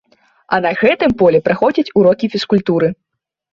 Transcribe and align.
А 0.55 0.57
на 0.65 0.71
гэтым 0.79 1.13
полі 1.19 1.43
праходзяць 1.49 1.93
урокі 2.03 2.33
фізкультуры. 2.35 2.93